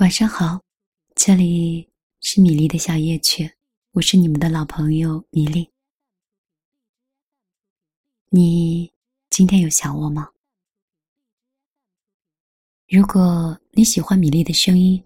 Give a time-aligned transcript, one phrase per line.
[0.00, 0.58] 晚上好，
[1.14, 1.86] 这里
[2.22, 3.52] 是米粒的小夜曲，
[3.92, 5.70] 我是你们的老朋友米粒。
[8.30, 8.90] 你
[9.28, 10.30] 今天有想我吗？
[12.88, 15.04] 如果你喜欢米粒的声音，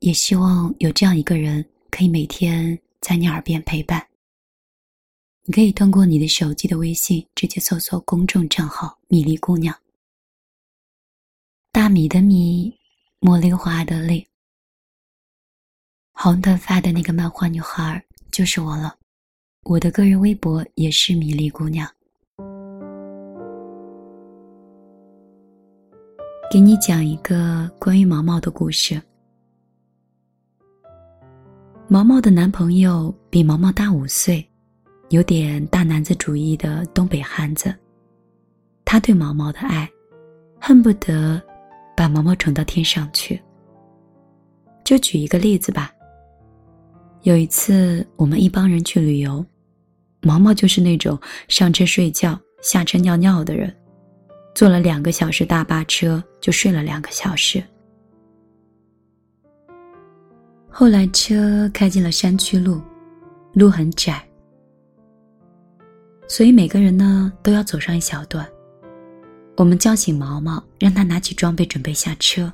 [0.00, 4.06] 也希望有这样一个人可以每天在你耳边陪伴。
[5.44, 9.74] 你可以通过你的手机的微信直接搜索公众账号“米粒姑娘”，
[11.72, 12.78] 大米的米，
[13.20, 14.28] 茉莉花的莉。
[16.24, 18.94] 红头发的那个漫画女孩就是我了，
[19.64, 21.86] 我的个人微博也是米粒姑娘。
[26.50, 28.98] 给你讲一个关于毛毛的故事。
[31.88, 34.42] 毛毛的男朋友比毛毛大五岁，
[35.10, 37.76] 有点大男子主义的东北汉子。
[38.82, 39.86] 他对毛毛的爱，
[40.58, 41.38] 恨不得
[41.94, 43.38] 把毛毛宠到天上去。
[44.84, 45.93] 就举一个例子吧。
[47.24, 49.44] 有一次，我们一帮人去旅游，
[50.20, 53.74] 毛毛就是那种上车睡觉、下车尿尿的人，
[54.54, 57.64] 坐了两个小时大巴车就睡了两个小时。
[60.68, 62.78] 后来车开进了山区路，
[63.54, 64.22] 路很窄，
[66.28, 68.46] 所以每个人呢都要走上一小段。
[69.56, 72.52] 我们叫醒毛毛，让他拿起装备准备下车。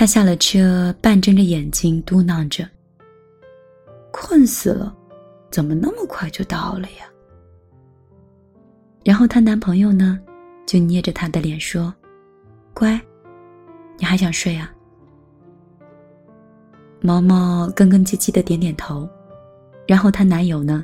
[0.00, 2.66] 他下了车，半睁着眼睛嘟囔着
[4.10, 4.96] ：“困死了，
[5.50, 7.04] 怎么那么快就到了呀？”
[9.04, 10.18] 然后她男朋友呢，
[10.64, 11.94] 就捏着她的脸说
[12.72, 12.98] ：“乖，
[13.98, 14.72] 你还想睡啊？”
[17.02, 19.06] 毛毛更更唧唧的点点头，
[19.86, 20.82] 然后她男友呢，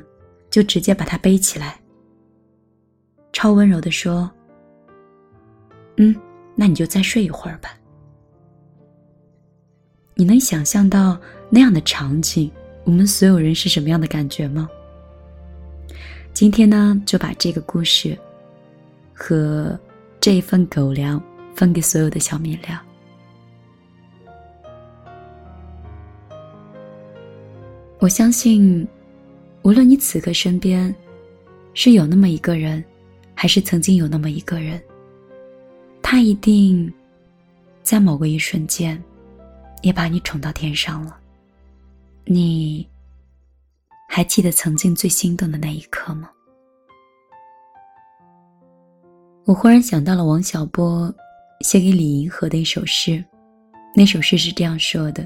[0.51, 1.81] 就直接把她背起来，
[3.33, 4.29] 超温柔的说
[5.97, 6.15] ：“嗯，
[6.55, 7.71] 那你就再睡一会儿吧。”
[10.19, 11.15] 你能想象到
[11.47, 12.51] 那样的场景，
[12.85, 14.67] 我们所有人是什么样的感觉吗？
[16.33, 18.17] 今天呢，就把这个故事
[19.13, 19.79] 和
[20.19, 21.21] 这一份狗粮
[21.55, 22.83] 分给所有的小米粮。
[27.99, 28.87] 我相信，
[29.61, 30.93] 无论你此刻身边
[31.75, 32.83] 是有那么一个人，
[33.35, 34.81] 还是曾经有那么一个人，
[36.01, 36.91] 他一定
[37.83, 38.99] 在某个一瞬间。
[39.81, 41.17] 也把你宠到天上了。
[42.25, 42.87] 你
[44.09, 46.29] 还记得曾经最心动的那一刻吗？
[49.45, 51.13] 我忽然想到了王小波
[51.61, 53.23] 写给李银河的一首诗，
[53.95, 55.25] 那首诗是这样说的：“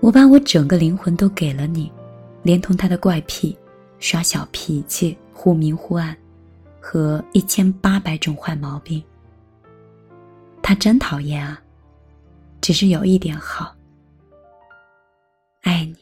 [0.00, 1.92] 我把我整个灵魂都给了你，
[2.42, 3.54] 连同他的怪癖、
[3.98, 6.16] 耍小脾气、忽明忽暗，
[6.80, 9.02] 和一千八百种坏毛病。
[10.62, 11.60] 他真讨厌啊！”
[12.60, 13.74] 只是有一点好，
[15.62, 15.96] 爱你。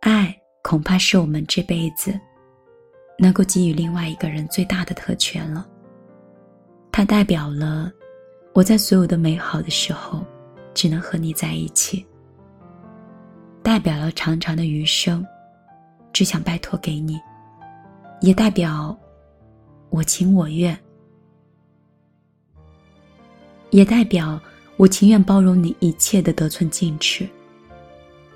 [0.00, 2.18] 爱恐怕是我们这辈子
[3.18, 5.66] 能够给予另外一个人最大的特权了。
[6.90, 7.92] 它代表了
[8.54, 10.24] 我在所有的美好的时候
[10.72, 12.06] 只能和你在一起，
[13.62, 15.26] 代表了长长的余生
[16.12, 17.20] 只想拜托给你，
[18.22, 18.96] 也代表
[19.90, 20.78] 我情我愿。
[23.76, 24.40] 也代表
[24.78, 27.28] 我情愿包容你一切的得寸进尺，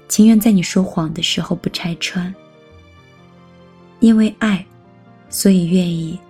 [0.07, 2.35] 情愿在你说谎的时候不拆穿。
[4.01, 4.63] 因为爱，
[5.31, 6.21] 所以愿意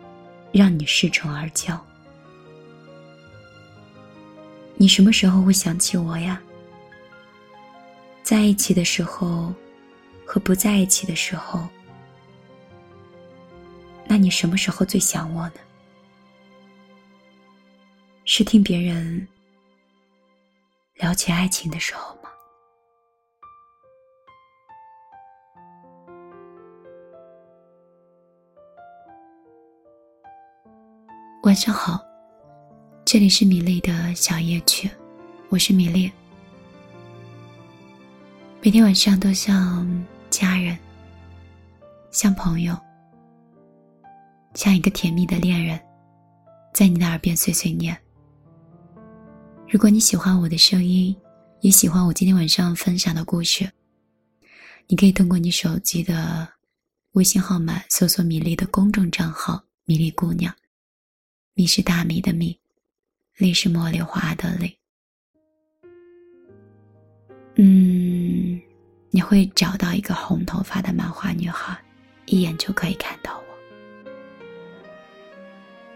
[0.52, 1.76] 让你恃宠而骄。
[4.76, 6.40] 你什么时候会想起我呀？
[8.22, 9.52] 在一起的时候，
[10.24, 11.66] 和不在一起的时候，
[14.06, 15.54] 那你什么时候最想我呢？
[18.32, 19.26] 是听别人
[20.94, 22.30] 聊起爱情的时候吗？
[31.42, 32.00] 晚上好，
[33.04, 34.88] 这里是米粒的小夜曲，
[35.48, 36.08] 我是米粒。
[38.62, 40.78] 每天晚上都像家人，
[42.12, 42.78] 像朋友，
[44.54, 45.80] 像一个甜蜜的恋人，
[46.72, 48.00] 在你的耳边碎碎念。
[49.70, 51.16] 如果你喜欢我的声音，
[51.60, 53.70] 也喜欢我今天晚上分享的故事，
[54.88, 56.48] 你可以通过你手机的
[57.12, 60.52] 微信号码搜索米粒的公众账号“米粒姑娘”，
[61.54, 62.58] 米是大米的米，
[63.36, 64.76] 粒是茉莉花的粒。
[67.54, 68.60] 嗯，
[69.10, 71.80] 你会找到一个红头发的漫画女孩，
[72.26, 74.10] 一眼就可以看到我。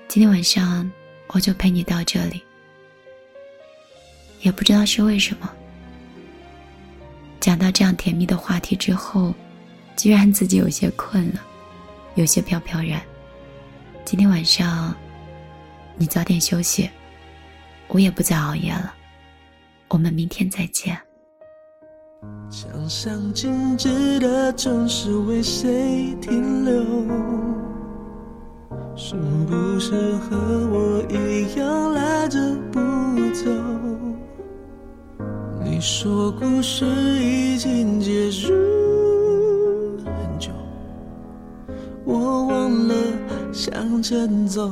[0.07, 0.89] 今天晚上
[1.31, 2.41] 我就陪你到这里。
[4.45, 5.51] 也不知道是为什么，
[7.41, 9.35] 讲到这样甜蜜的话题之后，
[9.97, 11.41] 居然自己有些困了，
[12.15, 13.01] 有些飘飘然。
[14.05, 14.95] 今天晚上，
[15.97, 16.91] 你早点休息，
[17.89, 18.95] 我也不再熬夜了。
[19.89, 20.95] 我们明天再见。
[22.51, 26.85] 想象静止的城市为谁停留？
[28.95, 29.15] 是
[29.49, 30.37] 不是和
[30.69, 32.39] 我一样赖着
[32.71, 32.79] 不
[33.33, 33.64] 走？
[35.75, 36.85] 你说故事
[37.21, 38.53] 已经结束
[40.05, 40.53] 很久，
[42.05, 42.95] 我忘了
[43.53, 44.71] 向前走。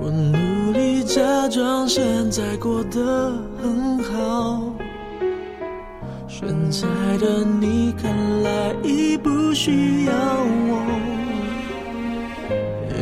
[0.00, 4.72] 我努力假装现在过得很好，
[6.28, 6.86] 现在
[7.18, 10.80] 的你看来已不需要我。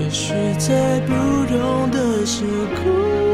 [0.01, 1.13] 也许在不
[1.53, 3.28] 同的时空，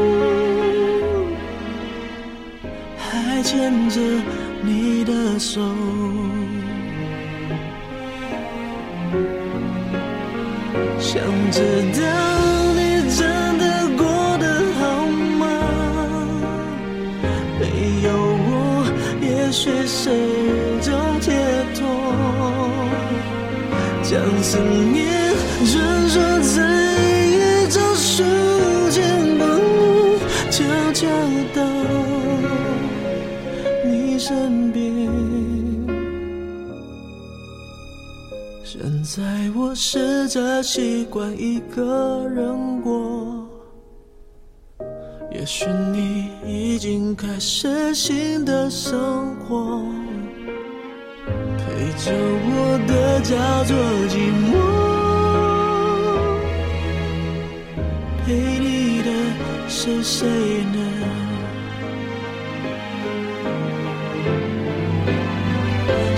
[3.23, 3.99] 还牵着
[4.61, 5.61] 你的手。
[10.99, 11.21] 想
[11.51, 11.59] 知
[11.93, 12.01] 道
[12.75, 12.79] 你
[13.15, 13.63] 真的
[13.97, 14.03] 过
[14.39, 14.43] 得
[14.79, 14.81] 好
[15.39, 15.43] 吗？
[17.59, 17.63] 没
[18.03, 18.07] 有
[18.47, 18.49] 我
[19.21, 20.91] 也许是一种
[21.21, 21.31] 解
[21.75, 21.79] 脱？
[24.03, 24.11] 将
[24.43, 25.03] 思念
[25.65, 25.73] 传
[26.09, 26.55] 说在
[34.27, 34.81] 身边。
[38.63, 39.21] 现在
[39.55, 43.47] 我试着习惯一个人过。
[45.31, 49.83] 也许你已经开始新的生活，
[51.59, 52.11] 陪着
[52.47, 53.35] 我的叫
[53.65, 53.77] 做
[54.09, 54.53] 寂寞，
[58.25, 59.09] 陪你的
[59.69, 60.27] 是谁
[60.73, 61.04] 呢？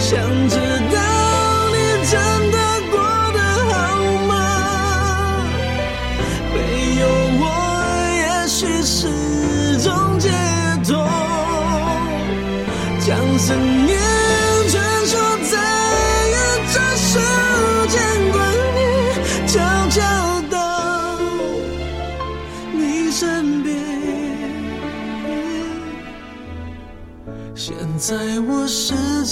[0.10, 0.56] 想知
[0.96, 1.07] 道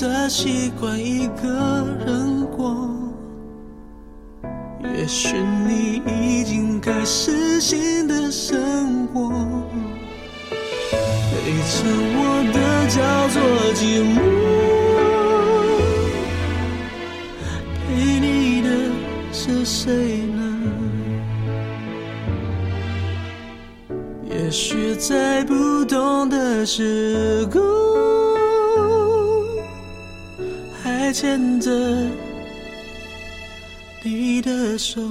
[0.05, 1.47] 着习惯一个
[2.05, 2.75] 人过，
[4.83, 5.35] 也许
[5.65, 9.31] 你已经开始新的生活。
[11.31, 11.33] 陪
[11.71, 11.83] 着
[12.17, 12.19] 我
[12.53, 12.57] 的
[12.87, 12.97] 叫
[13.33, 13.41] 做
[13.73, 13.81] 寂
[14.13, 14.15] 寞，
[17.87, 18.67] 陪你的
[19.33, 20.39] 是谁呢？
[24.29, 27.59] 也许在不同的时空，
[31.17, 31.71] 牵着
[34.03, 35.01] 你的手。